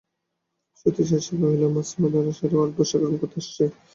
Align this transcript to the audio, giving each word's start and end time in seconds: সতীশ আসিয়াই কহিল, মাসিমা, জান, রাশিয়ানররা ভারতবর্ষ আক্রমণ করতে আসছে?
সতীশ 0.77 1.09
আসিয়াই 1.17 1.39
কহিল, 1.41 1.63
মাসিমা, 1.75 2.07
জান, 2.13 2.23
রাশিয়ানররা 2.27 2.59
ভারতবর্ষ 2.61 2.91
আক্রমণ 2.95 3.15
করতে 3.21 3.37
আসছে? 3.41 3.63